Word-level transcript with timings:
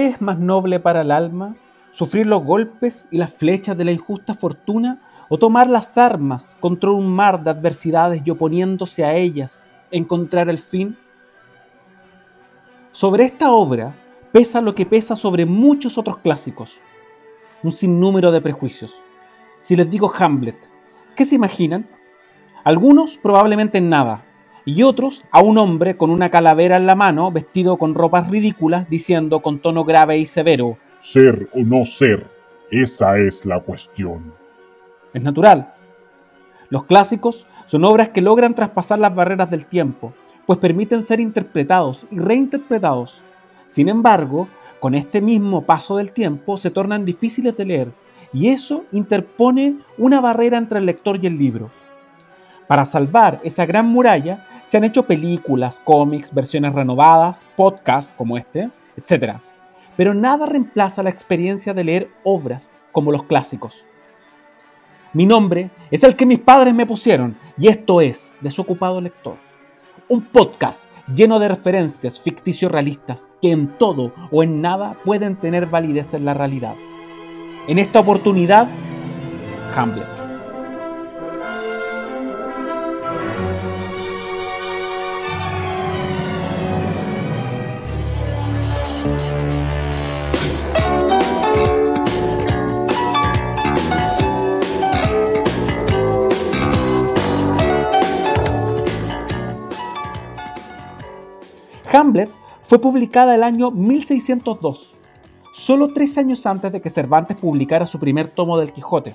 ¿Qué 0.00 0.06
es 0.06 0.22
más 0.22 0.38
noble 0.38 0.80
para 0.80 1.02
el 1.02 1.10
alma? 1.10 1.56
¿Sufrir 1.92 2.26
los 2.26 2.42
golpes 2.42 3.06
y 3.10 3.18
las 3.18 3.34
flechas 3.34 3.76
de 3.76 3.84
la 3.84 3.92
injusta 3.92 4.32
fortuna? 4.32 4.98
¿O 5.28 5.36
tomar 5.36 5.68
las 5.68 5.98
armas 5.98 6.56
contra 6.58 6.90
un 6.90 7.06
mar 7.06 7.44
de 7.44 7.50
adversidades 7.50 8.22
y 8.24 8.30
oponiéndose 8.30 9.04
a 9.04 9.14
ellas, 9.14 9.62
encontrar 9.90 10.48
el 10.48 10.58
fin? 10.58 10.96
Sobre 12.92 13.24
esta 13.24 13.52
obra 13.52 13.92
pesa 14.32 14.62
lo 14.62 14.74
que 14.74 14.86
pesa 14.86 15.16
sobre 15.16 15.44
muchos 15.44 15.98
otros 15.98 16.16
clásicos, 16.16 16.78
un 17.62 17.72
sinnúmero 17.72 18.32
de 18.32 18.40
prejuicios. 18.40 18.94
Si 19.60 19.76
les 19.76 19.90
digo 19.90 20.10
Hamlet, 20.18 20.56
¿qué 21.14 21.26
se 21.26 21.34
imaginan? 21.34 21.86
Algunos 22.64 23.18
probablemente 23.18 23.82
nada, 23.82 24.24
y 24.70 24.84
otros 24.84 25.24
a 25.32 25.42
un 25.42 25.58
hombre 25.58 25.96
con 25.96 26.10
una 26.10 26.30
calavera 26.30 26.76
en 26.76 26.86
la 26.86 26.94
mano, 26.94 27.32
vestido 27.32 27.76
con 27.76 27.92
ropas 27.94 28.30
ridículas, 28.30 28.88
diciendo 28.88 29.40
con 29.40 29.58
tono 29.58 29.84
grave 29.84 30.18
y 30.18 30.26
severo, 30.26 30.78
Ser 31.00 31.48
o 31.54 31.58
no 31.60 31.84
ser, 31.84 32.26
esa 32.70 33.18
es 33.18 33.44
la 33.44 33.58
cuestión. 33.60 34.32
Es 35.12 35.22
natural. 35.22 35.74
Los 36.68 36.84
clásicos 36.84 37.46
son 37.66 37.84
obras 37.84 38.10
que 38.10 38.20
logran 38.20 38.54
traspasar 38.54 39.00
las 39.00 39.12
barreras 39.12 39.50
del 39.50 39.66
tiempo, 39.66 40.12
pues 40.46 40.60
permiten 40.60 41.02
ser 41.02 41.18
interpretados 41.18 42.06
y 42.10 42.20
reinterpretados. 42.20 43.22
Sin 43.66 43.88
embargo, 43.88 44.46
con 44.78 44.94
este 44.94 45.20
mismo 45.20 45.62
paso 45.62 45.96
del 45.96 46.12
tiempo 46.12 46.58
se 46.58 46.70
tornan 46.70 47.04
difíciles 47.04 47.56
de 47.56 47.64
leer, 47.64 47.92
y 48.32 48.50
eso 48.50 48.84
interpone 48.92 49.78
una 49.98 50.20
barrera 50.20 50.58
entre 50.58 50.78
el 50.78 50.86
lector 50.86 51.18
y 51.20 51.26
el 51.26 51.38
libro. 51.38 51.70
Para 52.68 52.84
salvar 52.84 53.40
esa 53.42 53.66
gran 53.66 53.86
muralla, 53.86 54.46
se 54.70 54.76
han 54.76 54.84
hecho 54.84 55.02
películas, 55.02 55.80
cómics, 55.82 56.32
versiones 56.32 56.72
renovadas, 56.72 57.44
podcasts 57.56 58.14
como 58.16 58.38
este, 58.38 58.70
etc. 58.96 59.38
Pero 59.96 60.14
nada 60.14 60.46
reemplaza 60.46 61.02
la 61.02 61.10
experiencia 61.10 61.74
de 61.74 61.82
leer 61.82 62.10
obras 62.22 62.70
como 62.92 63.10
los 63.10 63.24
clásicos. 63.24 63.84
Mi 65.12 65.26
nombre 65.26 65.70
es 65.90 66.04
el 66.04 66.14
que 66.14 66.24
mis 66.24 66.38
padres 66.38 66.72
me 66.72 66.86
pusieron 66.86 67.36
y 67.58 67.66
esto 67.66 68.00
es 68.00 68.32
Desocupado 68.42 69.00
Lector, 69.00 69.38
un 70.08 70.22
podcast 70.22 70.88
lleno 71.12 71.40
de 71.40 71.48
referencias 71.48 72.20
ficticios 72.20 72.70
realistas 72.70 73.28
que 73.42 73.50
en 73.50 73.76
todo 73.76 74.12
o 74.30 74.44
en 74.44 74.60
nada 74.60 74.96
pueden 75.04 75.34
tener 75.34 75.66
validez 75.66 76.14
en 76.14 76.24
la 76.24 76.34
realidad. 76.34 76.76
En 77.66 77.80
esta 77.80 77.98
oportunidad, 77.98 78.68
Hamlet. 79.74 80.29
Hamlet 101.92 102.30
fue 102.62 102.80
publicada 102.80 103.34
el 103.34 103.42
año 103.42 103.72
1602, 103.72 104.94
solo 105.52 105.92
tres 105.92 106.16
años 106.18 106.46
antes 106.46 106.70
de 106.70 106.80
que 106.80 106.88
Cervantes 106.88 107.36
publicara 107.36 107.88
su 107.88 107.98
primer 107.98 108.28
tomo 108.28 108.58
del 108.58 108.72
Quijote. 108.72 109.14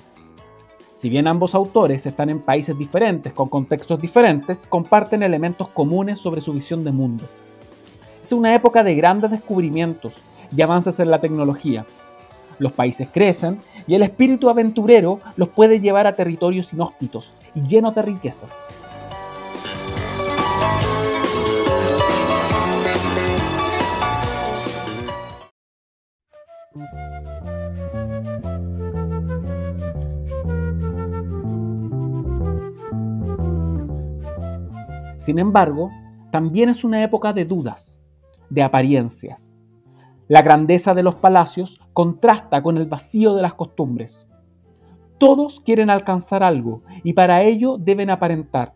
Si 0.94 1.08
bien 1.08 1.26
ambos 1.26 1.54
autores 1.54 2.04
están 2.04 2.28
en 2.28 2.40
países 2.40 2.76
diferentes, 2.76 3.32
con 3.32 3.48
contextos 3.48 3.98
diferentes, 3.98 4.66
comparten 4.66 5.22
elementos 5.22 5.68
comunes 5.68 6.18
sobre 6.18 6.42
su 6.42 6.52
visión 6.52 6.84
de 6.84 6.92
mundo. 6.92 7.24
Es 8.22 8.32
una 8.32 8.54
época 8.54 8.84
de 8.84 8.94
grandes 8.94 9.30
descubrimientos 9.30 10.12
y 10.54 10.60
avances 10.60 11.00
en 11.00 11.10
la 11.10 11.20
tecnología. 11.20 11.86
Los 12.58 12.72
países 12.72 13.08
crecen 13.10 13.58
y 13.86 13.94
el 13.94 14.02
espíritu 14.02 14.50
aventurero 14.50 15.20
los 15.36 15.48
puede 15.48 15.80
llevar 15.80 16.06
a 16.06 16.16
territorios 16.16 16.74
inhóspitos 16.74 17.32
y 17.54 17.62
llenos 17.62 17.94
de 17.94 18.02
riquezas. 18.02 18.54
Sin 35.26 35.40
embargo, 35.40 35.90
también 36.30 36.68
es 36.68 36.84
una 36.84 37.02
época 37.02 37.32
de 37.32 37.44
dudas, 37.44 38.00
de 38.48 38.62
apariencias. 38.62 39.58
La 40.28 40.40
grandeza 40.40 40.94
de 40.94 41.02
los 41.02 41.16
palacios 41.16 41.80
contrasta 41.92 42.62
con 42.62 42.76
el 42.76 42.86
vacío 42.86 43.34
de 43.34 43.42
las 43.42 43.54
costumbres. 43.54 44.28
Todos 45.18 45.60
quieren 45.60 45.90
alcanzar 45.90 46.44
algo 46.44 46.82
y 47.02 47.12
para 47.14 47.42
ello 47.42 47.76
deben 47.76 48.08
aparentar. 48.08 48.74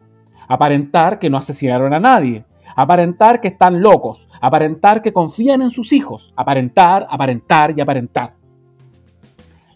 Aparentar 0.49 1.21
que 1.21 1.31
no 1.31 1.37
asesinaron 1.37 1.95
a 1.95 2.01
nadie, 2.01 2.45
aparentar 2.75 3.41
que 3.41 3.47
están 3.47 3.81
locos, 3.81 4.29
aparentar 4.41 5.03
que 5.03 5.13
confían 5.13 5.63
en 5.63 5.71
sus 5.71 5.93
hijos, 5.93 6.35
aparentar, 6.35 7.07
aparentar 7.09 7.79
y 7.79 7.81
aparentar. 7.81 8.35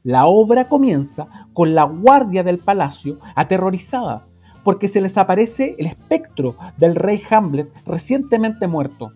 La 0.03 0.27
obra 0.27 0.69
comienza 0.69 1.29
con 1.53 1.73
la 1.73 1.85
guardia 1.85 2.43
del 2.43 2.59
palacio 2.59 3.21
aterrorizada 3.37 4.27
porque 4.65 4.89
se 4.89 5.01
les 5.01 5.17
aparece 5.17 5.77
el 5.79 5.87
espectro 5.87 6.57
del 6.77 6.97
rey 6.97 7.23
Hamlet 7.31 7.71
recientemente 7.87 8.67
muerto. 8.67 9.13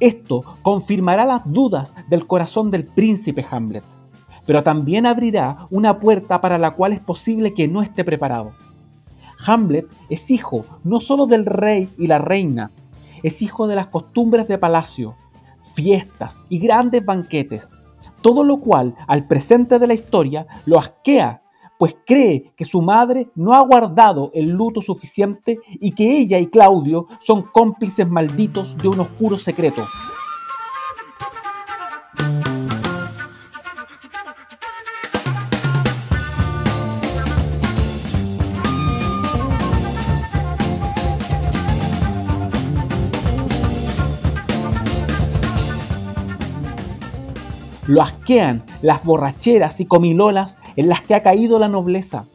Esto 0.00 0.42
confirmará 0.62 1.26
las 1.26 1.42
dudas 1.44 1.94
del 2.08 2.26
corazón 2.26 2.70
del 2.70 2.84
príncipe 2.84 3.44
Hamlet, 3.50 3.84
pero 4.46 4.62
también 4.62 5.06
abrirá 5.06 5.66
una 5.70 6.00
puerta 6.00 6.40
para 6.40 6.58
la 6.58 6.72
cual 6.72 6.92
es 6.92 7.00
posible 7.00 7.54
que 7.54 7.68
no 7.68 7.82
esté 7.82 8.04
preparado. 8.04 8.52
Hamlet 9.44 9.86
es 10.08 10.30
hijo 10.30 10.64
no 10.84 11.00
solo 11.00 11.26
del 11.26 11.44
rey 11.44 11.88
y 11.98 12.06
la 12.06 12.18
reina, 12.18 12.70
es 13.22 13.42
hijo 13.42 13.66
de 13.66 13.76
las 13.76 13.88
costumbres 13.88 14.48
de 14.48 14.58
palacio, 14.58 15.14
fiestas 15.74 16.44
y 16.48 16.58
grandes 16.58 17.04
banquetes, 17.04 17.76
todo 18.20 18.44
lo 18.44 18.60
cual 18.60 18.94
al 19.06 19.26
presente 19.26 19.78
de 19.78 19.86
la 19.86 19.94
historia 19.94 20.46
lo 20.66 20.78
asquea 20.78 21.41
pues 21.82 21.96
cree 22.06 22.52
que 22.56 22.64
su 22.64 22.80
madre 22.80 23.32
no 23.34 23.54
ha 23.54 23.60
guardado 23.60 24.30
el 24.34 24.50
luto 24.50 24.80
suficiente 24.82 25.58
y 25.80 25.90
que 25.90 26.16
ella 26.16 26.38
y 26.38 26.46
Claudio 26.46 27.08
son 27.18 27.42
cómplices 27.42 28.08
malditos 28.08 28.76
de 28.76 28.86
un 28.86 29.00
oscuro 29.00 29.36
secreto. 29.36 29.84
Lo 47.88 48.00
asquean 48.00 48.62
las 48.82 49.04
borracheras 49.04 49.80
y 49.80 49.86
comilolas 49.86 50.58
en 50.76 50.88
las 50.88 51.02
que 51.02 51.14
ha 51.14 51.22
caído 51.22 51.58
la 51.58 51.68
nobleza. 51.68 52.26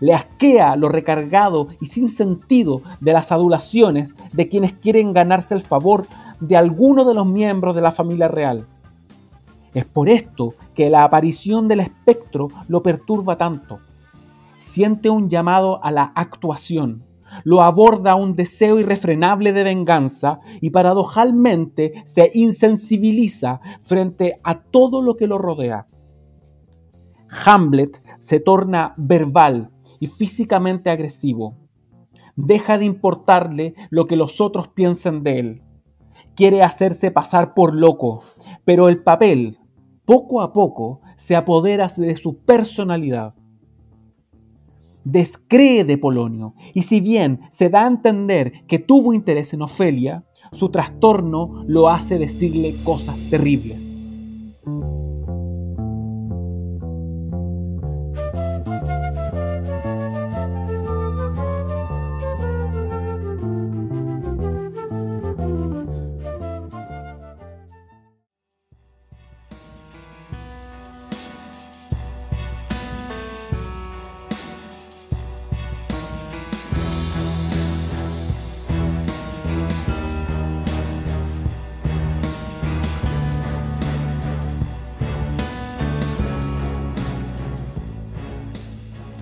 Le 0.00 0.14
asquea 0.14 0.76
lo 0.76 0.88
recargado 0.88 1.68
y 1.80 1.86
sin 1.86 2.08
sentido 2.08 2.82
de 3.00 3.12
las 3.12 3.32
adulaciones 3.32 4.14
de 4.32 4.48
quienes 4.48 4.72
quieren 4.72 5.12
ganarse 5.12 5.54
el 5.54 5.62
favor 5.62 6.06
de 6.40 6.56
alguno 6.56 7.04
de 7.04 7.14
los 7.14 7.26
miembros 7.26 7.74
de 7.74 7.82
la 7.82 7.92
familia 7.92 8.28
real. 8.28 8.66
Es 9.74 9.84
por 9.84 10.08
esto 10.08 10.54
que 10.74 10.90
la 10.90 11.04
aparición 11.04 11.68
del 11.68 11.80
espectro 11.80 12.48
lo 12.66 12.82
perturba 12.82 13.36
tanto. 13.36 13.78
Siente 14.58 15.10
un 15.10 15.28
llamado 15.28 15.84
a 15.84 15.90
la 15.90 16.12
actuación, 16.14 17.04
lo 17.44 17.62
aborda 17.62 18.14
un 18.14 18.34
deseo 18.34 18.78
irrefrenable 18.78 19.52
de 19.52 19.64
venganza 19.64 20.40
y 20.60 20.70
paradojalmente 20.70 22.02
se 22.04 22.30
insensibiliza 22.34 23.60
frente 23.80 24.38
a 24.42 24.60
todo 24.60 25.02
lo 25.02 25.16
que 25.16 25.26
lo 25.26 25.38
rodea. 25.38 25.86
Hamlet 27.44 28.02
se 28.18 28.40
torna 28.40 28.94
verbal 28.96 29.70
y 30.00 30.06
físicamente 30.06 30.90
agresivo. 30.90 31.56
Deja 32.36 32.78
de 32.78 32.84
importarle 32.84 33.74
lo 33.90 34.06
que 34.06 34.16
los 34.16 34.40
otros 34.40 34.68
piensen 34.68 35.22
de 35.22 35.38
él. 35.38 35.62
Quiere 36.34 36.62
hacerse 36.62 37.10
pasar 37.10 37.54
por 37.54 37.74
loco, 37.74 38.22
pero 38.64 38.88
el 38.88 39.02
papel, 39.02 39.58
poco 40.04 40.40
a 40.40 40.52
poco, 40.52 41.00
se 41.16 41.36
apodera 41.36 41.88
de 41.96 42.16
su 42.16 42.38
personalidad. 42.38 43.34
Descree 45.04 45.84
de 45.84 45.98
Polonio, 45.98 46.54
y 46.74 46.82
si 46.82 47.00
bien 47.00 47.40
se 47.50 47.68
da 47.68 47.84
a 47.84 47.88
entender 47.88 48.52
que 48.66 48.78
tuvo 48.78 49.12
interés 49.14 49.52
en 49.52 49.62
Ofelia, 49.62 50.24
su 50.52 50.70
trastorno 50.70 51.64
lo 51.66 51.88
hace 51.88 52.18
decirle 52.18 52.74
cosas 52.84 53.18
terribles. 53.30 53.89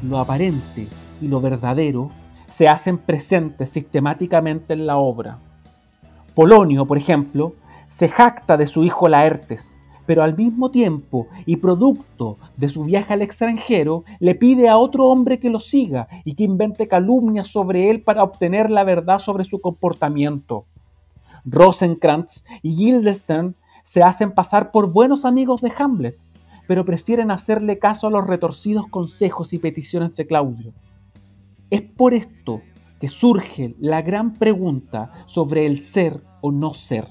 Lo 0.09 0.19
aparente 0.19 0.89
y 1.21 1.29
lo 1.29 1.41
verdadero 1.41 2.11
se 2.49 2.69
hacen 2.69 2.99
presentes 2.99 3.71
sistemáticamente 3.71 4.73
en 4.73 4.87
la 4.87 4.97
obra. 4.97 5.39
Polonio, 6.35 6.87
por 6.87 6.97
ejemplo, 6.97 7.55
se 7.89 8.09
jacta 8.09 8.57
de 8.57 8.67
su 8.67 8.85
hijo 8.85 9.09
Laertes, 9.09 9.79
pero 10.07 10.23
al 10.23 10.37
mismo 10.37 10.71
tiempo 10.71 11.27
y 11.45 11.57
producto 11.57 12.39
de 12.57 12.69
su 12.71 12.85
viaje 12.85 13.13
al 13.13 13.23
extranjero, 13.23 14.05
le 14.21 14.35
pide 14.35 14.69
a 14.69 14.79
otro 14.79 15.05
hombre 15.07 15.39
que 15.39 15.51
lo 15.51 15.61
siga 15.61 16.09
y 16.25 16.35
que 16.35 16.45
invente 16.45 16.89
calumnias 16.89 17.49
sobre 17.49 17.91
él 17.91 18.03
para 18.03 18.23
obtener 18.23 18.71
la 18.71 18.85
verdad 18.85 19.19
sobre 19.19 19.45
su 19.45 19.61
comportamiento. 19.61 20.65
Rosenkrantz 21.45 22.45
y 22.63 22.75
Guildenstern 22.77 23.55
se 23.85 24.03
hacen 24.03 24.33
pasar 24.33 24.71
por 24.71 24.93
buenos 24.93 25.25
amigos 25.25 25.61
de 25.61 25.73
Hamlet, 25.79 26.19
pero 26.69 26.85
prefieren 26.85 27.31
hacerle 27.31 27.79
caso 27.79 28.07
a 28.07 28.11
los 28.11 28.27
retorcidos 28.27 28.87
consejos 28.89 29.55
y 29.55 29.59
peticiones 29.59 30.15
de 30.15 30.27
Claudio. 30.27 30.75
Es 31.71 31.81
por 31.81 32.13
esto 32.13 32.61
que 33.01 33.09
surge 33.09 33.75
la 33.81 34.03
gran 34.03 34.35
pregunta 34.35 35.25
sobre 35.27 35.65
el 35.65 35.81
ser 35.81 36.23
o 36.43 36.53
no 36.53 36.75
ser. 36.75 37.09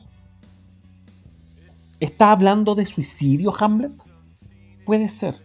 ¿Está 2.00 2.32
hablando 2.32 2.76
de 2.76 2.86
suicidio 2.86 3.52
Hamlet? 3.60 3.94
Puede 4.86 5.10
ser. 5.10 5.44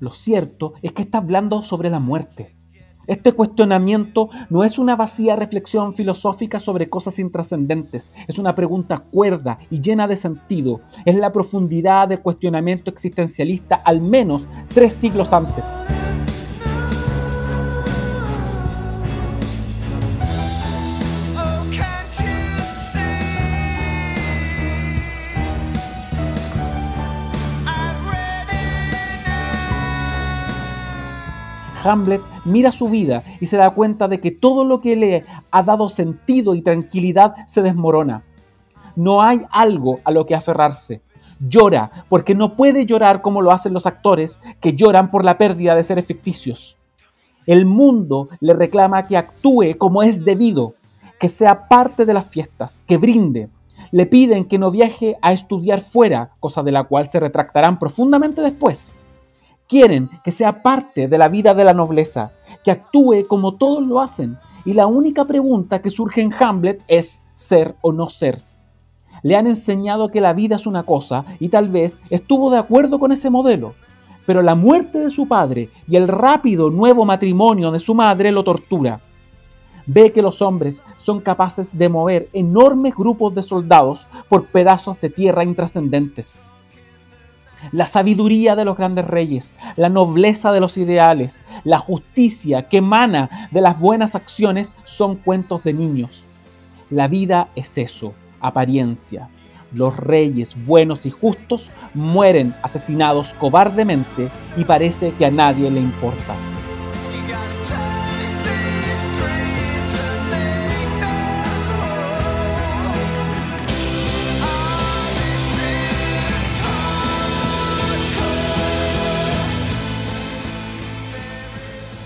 Lo 0.00 0.12
cierto 0.12 0.72
es 0.80 0.92
que 0.92 1.02
está 1.02 1.18
hablando 1.18 1.62
sobre 1.62 1.90
la 1.90 2.00
muerte. 2.00 2.56
Este 3.06 3.32
cuestionamiento 3.32 4.30
no 4.48 4.62
es 4.62 4.78
una 4.78 4.94
vacía 4.94 5.34
reflexión 5.34 5.92
filosófica 5.92 6.60
sobre 6.60 6.88
cosas 6.88 7.18
intrascendentes, 7.18 8.12
es 8.28 8.38
una 8.38 8.54
pregunta 8.54 8.98
cuerda 8.98 9.58
y 9.70 9.80
llena 9.80 10.06
de 10.06 10.16
sentido. 10.16 10.80
Es 11.04 11.16
la 11.16 11.32
profundidad 11.32 12.08
del 12.08 12.20
cuestionamiento 12.20 12.90
existencialista 12.90 13.76
al 13.84 14.00
menos 14.00 14.46
tres 14.72 14.94
siglos 14.94 15.32
antes. 15.32 15.64
Hamlet 31.84 32.20
mira 32.44 32.72
su 32.72 32.88
vida 32.88 33.22
y 33.40 33.46
se 33.46 33.56
da 33.56 33.70
cuenta 33.70 34.08
de 34.08 34.20
que 34.20 34.30
todo 34.30 34.64
lo 34.64 34.80
que 34.80 34.96
le 34.96 35.24
ha 35.50 35.62
dado 35.62 35.88
sentido 35.88 36.54
y 36.54 36.62
tranquilidad 36.62 37.34
se 37.46 37.62
desmorona. 37.62 38.22
No 38.96 39.22
hay 39.22 39.42
algo 39.50 40.00
a 40.04 40.10
lo 40.10 40.26
que 40.26 40.34
aferrarse. 40.34 41.00
Llora 41.40 41.90
porque 42.08 42.34
no 42.34 42.56
puede 42.56 42.86
llorar 42.86 43.20
como 43.20 43.42
lo 43.42 43.50
hacen 43.50 43.72
los 43.72 43.86
actores 43.86 44.38
que 44.60 44.74
lloran 44.74 45.10
por 45.10 45.24
la 45.24 45.38
pérdida 45.38 45.74
de 45.74 45.82
seres 45.82 46.06
ficticios. 46.06 46.76
El 47.46 47.66
mundo 47.66 48.28
le 48.40 48.54
reclama 48.54 49.06
que 49.06 49.16
actúe 49.16 49.76
como 49.76 50.02
es 50.02 50.24
debido, 50.24 50.74
que 51.18 51.28
sea 51.28 51.68
parte 51.68 52.04
de 52.04 52.14
las 52.14 52.26
fiestas, 52.26 52.84
que 52.86 52.96
brinde. 52.96 53.48
Le 53.90 54.06
piden 54.06 54.44
que 54.44 54.58
no 54.58 54.70
viaje 54.70 55.16
a 55.20 55.32
estudiar 55.32 55.80
fuera, 55.80 56.30
cosa 56.38 56.62
de 56.62 56.70
la 56.70 56.84
cual 56.84 57.08
se 57.08 57.18
retractarán 57.18 57.78
profundamente 57.78 58.40
después. 58.40 58.94
Quieren 59.72 60.10
que 60.22 60.32
sea 60.32 60.60
parte 60.60 61.08
de 61.08 61.16
la 61.16 61.28
vida 61.28 61.54
de 61.54 61.64
la 61.64 61.72
nobleza, 61.72 62.32
que 62.62 62.70
actúe 62.70 63.26
como 63.26 63.54
todos 63.54 63.82
lo 63.82 64.00
hacen. 64.00 64.36
Y 64.66 64.74
la 64.74 64.86
única 64.86 65.24
pregunta 65.24 65.80
que 65.80 65.88
surge 65.88 66.20
en 66.20 66.30
Hamlet 66.30 66.82
es 66.88 67.24
ser 67.32 67.74
o 67.80 67.90
no 67.90 68.10
ser. 68.10 68.42
Le 69.22 69.34
han 69.34 69.46
enseñado 69.46 70.10
que 70.10 70.20
la 70.20 70.34
vida 70.34 70.56
es 70.56 70.66
una 70.66 70.82
cosa 70.82 71.24
y 71.40 71.48
tal 71.48 71.70
vez 71.70 72.00
estuvo 72.10 72.50
de 72.50 72.58
acuerdo 72.58 72.98
con 72.98 73.12
ese 73.12 73.30
modelo. 73.30 73.72
Pero 74.26 74.42
la 74.42 74.54
muerte 74.54 74.98
de 74.98 75.10
su 75.10 75.26
padre 75.26 75.70
y 75.88 75.96
el 75.96 76.06
rápido 76.06 76.68
nuevo 76.68 77.06
matrimonio 77.06 77.70
de 77.70 77.80
su 77.80 77.94
madre 77.94 78.30
lo 78.30 78.44
tortura. 78.44 79.00
Ve 79.86 80.12
que 80.12 80.20
los 80.20 80.42
hombres 80.42 80.84
son 80.98 81.18
capaces 81.18 81.78
de 81.78 81.88
mover 81.88 82.28
enormes 82.34 82.94
grupos 82.94 83.34
de 83.34 83.42
soldados 83.42 84.06
por 84.28 84.44
pedazos 84.44 85.00
de 85.00 85.08
tierra 85.08 85.44
intrascendentes 85.44 86.44
la 87.70 87.86
sabiduría 87.86 88.56
de 88.56 88.64
los 88.64 88.76
grandes 88.76 89.06
reyes, 89.06 89.54
la 89.76 89.88
nobleza 89.88 90.52
de 90.52 90.60
los 90.60 90.76
ideales, 90.76 91.40
la 91.64 91.78
justicia 91.78 92.62
que 92.62 92.78
emana 92.78 93.48
de 93.50 93.60
las 93.60 93.78
buenas 93.78 94.14
acciones 94.14 94.74
son 94.84 95.16
cuentos 95.16 95.64
de 95.64 95.72
niños. 95.72 96.24
La 96.90 97.08
vida 97.08 97.48
es 97.54 97.78
eso, 97.78 98.12
apariencia. 98.40 99.28
Los 99.72 99.96
reyes 99.96 100.54
buenos 100.66 101.06
y 101.06 101.10
justos 101.10 101.70
mueren 101.94 102.54
asesinados 102.62 103.32
cobardemente 103.34 104.28
y 104.56 104.64
parece 104.64 105.12
que 105.12 105.24
a 105.24 105.30
nadie 105.30 105.70
le 105.70 105.80
importa. 105.80 106.34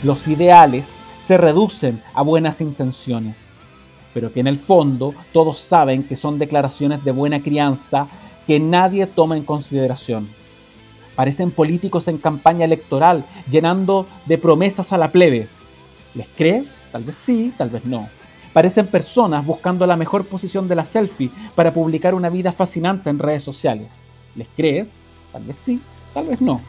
Los 0.06 0.28
ideales 0.28 0.96
se 1.18 1.36
reducen 1.36 2.00
a 2.14 2.22
buenas 2.22 2.60
intenciones, 2.60 3.52
pero 4.14 4.32
que 4.32 4.38
en 4.38 4.46
el 4.46 4.56
fondo 4.56 5.12
todos 5.32 5.58
saben 5.58 6.04
que 6.04 6.14
son 6.14 6.38
declaraciones 6.38 7.02
de 7.02 7.10
buena 7.10 7.42
crianza 7.42 8.06
que 8.46 8.60
nadie 8.60 9.08
toma 9.08 9.36
en 9.36 9.42
consideración. 9.42 10.28
Parecen 11.16 11.50
políticos 11.50 12.06
en 12.06 12.18
campaña 12.18 12.66
electoral 12.66 13.26
llenando 13.50 14.06
de 14.26 14.38
promesas 14.38 14.92
a 14.92 14.96
la 14.96 15.10
plebe. 15.10 15.48
¿Les 16.14 16.28
crees? 16.36 16.80
Tal 16.92 17.02
vez 17.02 17.16
sí, 17.16 17.52
tal 17.58 17.70
vez 17.70 17.84
no. 17.84 18.08
Parecen 18.52 18.86
personas 18.86 19.44
buscando 19.44 19.88
la 19.88 19.96
mejor 19.96 20.24
posición 20.26 20.68
de 20.68 20.76
la 20.76 20.84
selfie 20.84 21.32
para 21.56 21.74
publicar 21.74 22.14
una 22.14 22.30
vida 22.30 22.52
fascinante 22.52 23.10
en 23.10 23.18
redes 23.18 23.42
sociales. 23.42 23.98
¿Les 24.36 24.46
crees? 24.56 25.02
Tal 25.32 25.42
vez 25.42 25.56
sí, 25.56 25.80
tal 26.14 26.28
vez 26.28 26.40
no. 26.40 26.60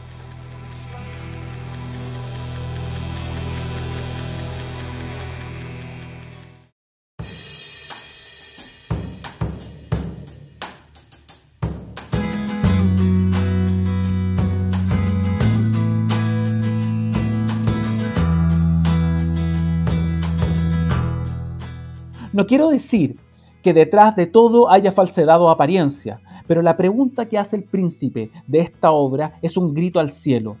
No 22.32 22.46
quiero 22.46 22.68
decir 22.68 23.18
que 23.62 23.72
detrás 23.72 24.14
de 24.14 24.26
todo 24.26 24.70
haya 24.70 24.92
falsedad 24.92 25.40
o 25.40 25.48
apariencia, 25.48 26.20
pero 26.46 26.60
la 26.60 26.76
pregunta 26.76 27.26
que 27.26 27.38
hace 27.38 27.56
el 27.56 27.64
príncipe 27.64 28.30
de 28.46 28.60
esta 28.60 28.90
obra 28.90 29.38
es 29.40 29.56
un 29.56 29.72
grito 29.72 29.98
al 29.98 30.12
cielo. 30.12 30.56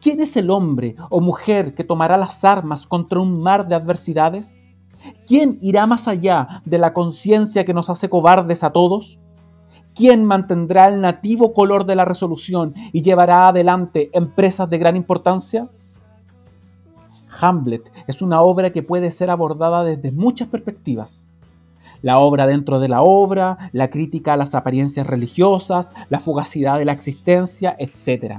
¿Quién 0.00 0.20
es 0.20 0.36
el 0.36 0.50
hombre 0.50 0.96
o 1.08 1.20
mujer 1.20 1.74
que 1.74 1.84
tomará 1.84 2.16
las 2.16 2.44
armas 2.44 2.86
contra 2.86 3.20
un 3.20 3.40
mar 3.40 3.68
de 3.68 3.76
adversidades? 3.76 4.60
¿Quién 5.26 5.58
irá 5.62 5.86
más 5.86 6.08
allá 6.08 6.62
de 6.64 6.78
la 6.78 6.92
conciencia 6.92 7.64
que 7.64 7.74
nos 7.74 7.88
hace 7.88 8.08
cobardes 8.08 8.64
a 8.64 8.70
todos? 8.70 9.18
¿Quién 9.94 10.24
mantendrá 10.24 10.88
el 10.88 11.00
nativo 11.00 11.54
color 11.54 11.86
de 11.86 11.94
la 11.94 12.04
resolución 12.04 12.74
y 12.92 13.02
llevará 13.02 13.48
adelante 13.48 14.10
empresas 14.12 14.68
de 14.68 14.78
gran 14.78 14.96
importancia? 14.96 15.70
Hamlet 17.40 17.90
es 18.06 18.22
una 18.22 18.40
obra 18.40 18.72
que 18.72 18.82
puede 18.82 19.10
ser 19.10 19.30
abordada 19.30 19.84
desde 19.84 20.12
muchas 20.12 20.48
perspectivas. 20.48 21.28
La 22.02 22.18
obra 22.18 22.46
dentro 22.46 22.78
de 22.78 22.88
la 22.88 23.02
obra, 23.02 23.70
la 23.72 23.90
crítica 23.90 24.34
a 24.34 24.36
las 24.36 24.54
apariencias 24.54 25.06
religiosas, 25.06 25.92
la 26.08 26.20
fugacidad 26.20 26.78
de 26.78 26.84
la 26.84 26.92
existencia, 26.92 27.76
etc. 27.78 28.36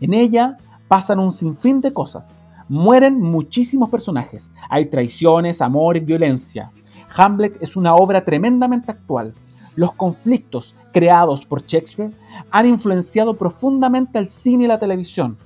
En 0.00 0.14
ella 0.14 0.56
pasan 0.88 1.18
un 1.18 1.32
sinfín 1.32 1.80
de 1.80 1.92
cosas. 1.92 2.38
Mueren 2.68 3.20
muchísimos 3.20 3.88
personajes. 3.88 4.52
Hay 4.68 4.86
traiciones, 4.86 5.62
amores, 5.62 6.04
violencia. 6.04 6.70
Hamlet 7.16 7.62
es 7.62 7.76
una 7.76 7.94
obra 7.94 8.24
tremendamente 8.24 8.90
actual. 8.90 9.34
Los 9.74 9.92
conflictos 9.92 10.76
creados 10.92 11.46
por 11.46 11.64
Shakespeare 11.64 12.12
han 12.50 12.66
influenciado 12.66 13.34
profundamente 13.34 14.18
al 14.18 14.28
cine 14.28 14.64
y 14.64 14.68
la 14.68 14.78
televisión. 14.78 15.36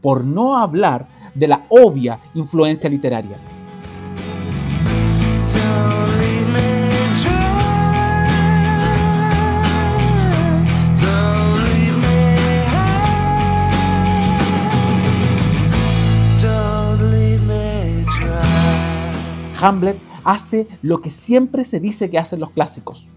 Por 0.00 0.24
no 0.24 0.56
hablar 0.56 1.08
de 1.34 1.48
la 1.48 1.64
obvia 1.68 2.18
influencia 2.34 2.88
literaria. 2.88 3.36
Hamlet 19.62 19.98
hace 20.24 20.66
lo 20.80 21.02
que 21.02 21.10
siempre 21.10 21.66
se 21.66 21.80
dice 21.80 22.08
que 22.08 22.18
hacen 22.18 22.40
los 22.40 22.50
clásicos. 22.50 23.08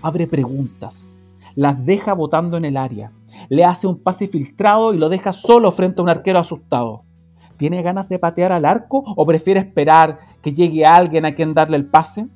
Abre 0.00 0.28
preguntas, 0.28 1.16
las 1.56 1.84
deja 1.84 2.12
botando 2.12 2.56
en 2.56 2.64
el 2.64 2.76
área, 2.76 3.10
le 3.48 3.64
hace 3.64 3.88
un 3.88 4.00
pase 4.00 4.28
filtrado 4.28 4.94
y 4.94 4.98
lo 4.98 5.08
deja 5.08 5.32
solo 5.32 5.72
frente 5.72 6.00
a 6.00 6.04
un 6.04 6.08
arquero 6.08 6.38
asustado 6.38 7.02
¿Tiene 7.58 7.82
ganas 7.82 8.08
de 8.08 8.18
patear 8.18 8.52
al 8.52 8.64
arco 8.64 9.02
o 9.04 9.26
prefiere 9.26 9.60
esperar 9.60 10.20
que 10.42 10.54
llegue 10.54 10.86
alguien 10.86 11.26
a 11.26 11.34
quien 11.34 11.54
darle 11.54 11.76
el 11.76 11.86
pase? 11.86 12.28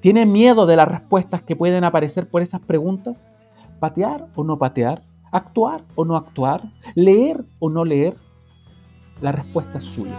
¿Tiene 0.00 0.26
miedo 0.26 0.66
de 0.66 0.76
las 0.76 0.86
respuestas 0.86 1.40
que 1.42 1.56
pueden 1.56 1.82
aparecer 1.82 2.28
por 2.28 2.42
esas 2.42 2.60
preguntas? 2.60 3.32
¿Patear 3.80 4.28
o 4.34 4.44
no 4.44 4.58
patear? 4.58 5.02
¿Actuar 5.32 5.82
o 5.94 6.04
no 6.04 6.14
actuar? 6.14 6.62
¿Leer 6.94 7.42
o 7.58 7.70
no 7.70 7.86
leer? 7.86 8.16
La 9.22 9.32
respuesta 9.32 9.78
es 9.78 9.84
suya. 9.84 10.14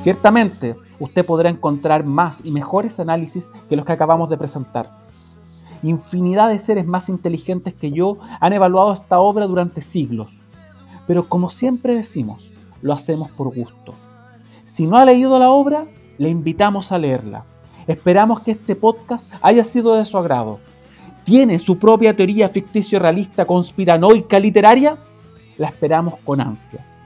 Ciertamente, 0.00 0.76
usted 0.98 1.26
podrá 1.26 1.50
encontrar 1.50 2.04
más 2.04 2.40
y 2.42 2.50
mejores 2.52 2.98
análisis 2.98 3.50
que 3.68 3.76
los 3.76 3.84
que 3.84 3.92
acabamos 3.92 4.30
de 4.30 4.38
presentar. 4.38 4.90
Infinidad 5.82 6.48
de 6.48 6.58
seres 6.58 6.86
más 6.86 7.10
inteligentes 7.10 7.74
que 7.74 7.92
yo 7.92 8.16
han 8.40 8.54
evaluado 8.54 8.94
esta 8.94 9.20
obra 9.20 9.46
durante 9.46 9.82
siglos. 9.82 10.28
Pero 11.06 11.28
como 11.28 11.50
siempre 11.50 11.94
decimos, 11.94 12.50
lo 12.80 12.94
hacemos 12.94 13.30
por 13.32 13.54
gusto. 13.54 13.92
Si 14.64 14.86
no 14.86 14.96
ha 14.96 15.04
leído 15.04 15.38
la 15.38 15.50
obra, 15.50 15.86
le 16.16 16.30
invitamos 16.30 16.92
a 16.92 16.98
leerla. 16.98 17.44
Esperamos 17.86 18.40
que 18.40 18.52
este 18.52 18.76
podcast 18.76 19.30
haya 19.42 19.64
sido 19.64 19.96
de 19.96 20.06
su 20.06 20.16
agrado. 20.16 20.60
¿Tiene 21.24 21.58
su 21.58 21.78
propia 21.78 22.16
teoría 22.16 22.48
ficticio-realista 22.48 23.44
conspiranoica 23.44 24.38
literaria? 24.38 24.96
La 25.58 25.68
esperamos 25.68 26.14
con 26.24 26.40
ansias. 26.40 26.99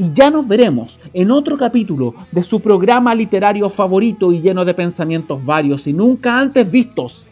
Y 0.00 0.12
ya 0.12 0.30
nos 0.30 0.46
veremos 0.46 1.00
en 1.12 1.32
otro 1.32 1.58
capítulo 1.58 2.14
de 2.30 2.44
su 2.44 2.60
programa 2.60 3.16
literario 3.16 3.68
favorito 3.68 4.32
y 4.32 4.40
lleno 4.40 4.64
de 4.64 4.72
pensamientos 4.72 5.44
varios 5.44 5.88
y 5.88 5.92
nunca 5.92 6.38
antes 6.38 6.70
vistos, 6.70 7.24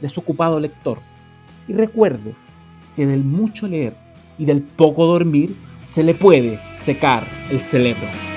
desocupado 0.00 0.58
lector. 0.58 0.98
Y 1.68 1.74
recuerde 1.74 2.34
que 2.96 3.06
del 3.06 3.22
mucho 3.22 3.68
leer 3.68 3.94
y 4.38 4.46
del 4.46 4.62
poco 4.62 5.04
dormir 5.04 5.54
se 5.82 6.02
le 6.02 6.14
puede 6.14 6.58
secar 6.76 7.26
el 7.50 7.60
cerebro. 7.60 8.33